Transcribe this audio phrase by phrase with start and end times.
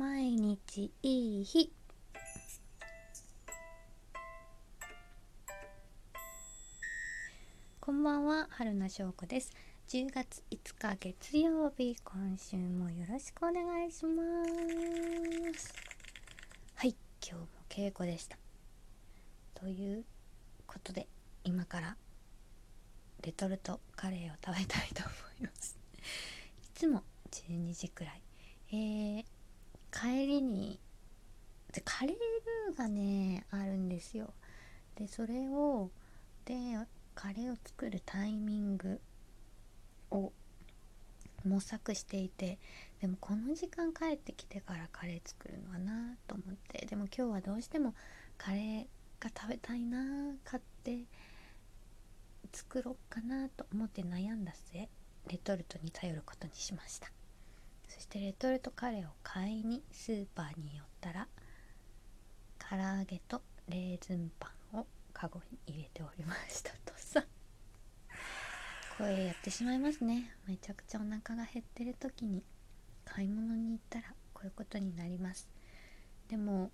[0.00, 1.70] 毎日いい日。
[7.78, 9.52] こんばんは春名翔子です。
[9.88, 14.22] 10月5日月曜日今週もよろしくお願いしま
[15.52, 15.74] す。
[16.76, 18.38] はい今日も稽古でした。
[19.54, 20.06] という
[20.66, 21.08] ことで
[21.44, 21.96] 今から
[23.20, 25.78] レトルトカレーを食べたいと思います。
[25.92, 28.22] いつも12時くらい。
[28.72, 29.24] えー、
[29.92, 30.78] 帰りに
[31.72, 32.16] でカレー
[32.68, 34.32] ルーがねあるんですよ。
[34.96, 35.90] でそれを
[36.44, 36.54] で
[37.14, 39.00] カレーを作るタイミング
[40.10, 40.32] を
[41.44, 42.58] 模索していて
[43.00, 47.94] でもこの時間帰ってきてからカレー作るのはなと思ってでも今日はどうしても
[48.36, 48.86] カレー
[49.22, 51.04] が食べたいな買って
[52.52, 54.88] 作ろうかなと思って悩んだ末
[55.28, 57.19] レトルトに頼ることにしました。
[58.00, 61.28] そしてレトルトカレーを買いにスーパーに寄ったら
[62.58, 66.70] 唐揚げとレーズンパンをカゴに入れておりました。
[66.86, 67.22] とさ
[68.96, 70.32] これやってしまいますね。
[70.48, 72.42] めちゃくちゃお腹が減ってる時に
[73.04, 75.50] 買い物に行ったらこういうことになります。
[76.26, 76.70] でも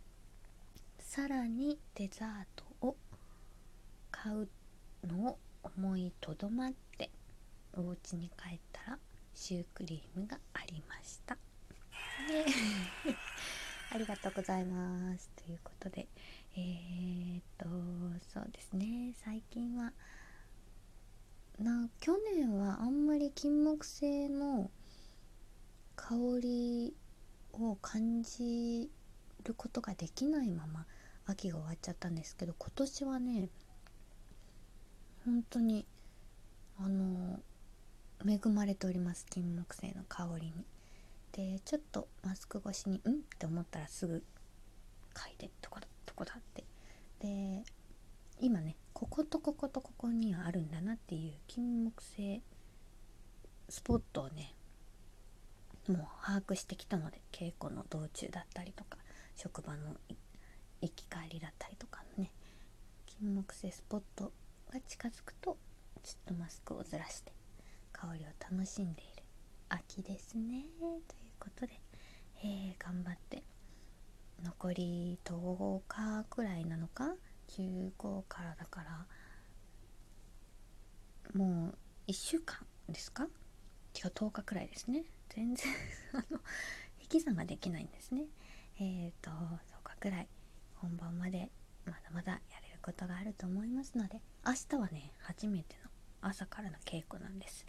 [1.01, 2.97] さらにデザートを
[4.13, 4.49] 買う
[5.05, 5.39] のを
[5.77, 7.11] 思いとどまって
[7.77, 8.99] お家に帰ったら
[9.37, 11.37] シュークリームがありました。
[13.93, 15.29] ありがとうございます。
[15.37, 16.09] ということで、
[16.57, 17.67] えー、っと、
[18.33, 19.93] そうですね、最近は、
[21.59, 24.71] な去年はあんまり金木犀の
[25.97, 26.97] 香り
[27.53, 28.91] を感じ
[29.45, 30.87] ることができないまま
[31.27, 33.51] 秋が終わっちゃったんですけど今年はね
[35.25, 35.87] 本当に
[36.79, 37.41] あの
[38.29, 40.65] 恵まれております金木犀の香りに
[41.33, 44.25] でちょっとマスク越しに「ん?」って思ったらすぐ
[45.15, 46.65] 嗅いで「どこだどこだ?」って
[47.21, 47.65] で
[48.41, 52.43] 今ねこことこことここにはあるんだなっていう金木犀
[53.69, 54.55] スポットをね
[55.89, 58.99] もう把握してきたので稽古の道中だったりとか
[59.37, 59.97] 職場の
[60.81, 62.33] 行き帰りだったりとかのね
[63.07, 64.33] 金木犀スポット
[64.73, 65.57] が近づくと
[66.03, 67.36] ちょっとマスクをずらして
[67.97, 69.23] 香りを楽しんでいる
[69.71, 70.67] 秋ですね。
[70.79, 71.81] ということで、
[72.45, 73.43] えー、頑張って
[74.45, 77.15] 残り10日くらいなのか
[77.49, 79.07] ？15からだから
[81.33, 83.25] もう1週間ですか？
[83.95, 85.05] 違う10日くらいですね。
[85.31, 85.67] 全然
[86.13, 86.41] あの
[87.01, 88.27] 引き算ができないんですね。
[88.79, 90.29] えっ、ー、と10日くらい
[90.75, 91.51] 本番まで
[91.87, 95.91] まだまだやれることがあると思いますので明日はね初めての
[96.21, 97.65] 朝からの稽古なんです。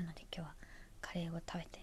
[0.00, 0.54] なので今日は
[1.02, 1.80] カレーを食べて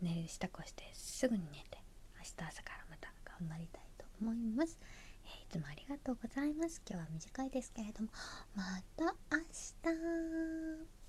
[0.00, 1.78] 寝る支度をしてすぐに寝て
[2.16, 4.78] 明日朝からまた頑張りたいと思います、
[5.24, 6.80] えー、いつもありがとうございます。
[6.88, 8.08] 今日は短いですけれども
[8.54, 8.62] ま
[8.96, 9.04] た
[9.36, 11.03] 明日。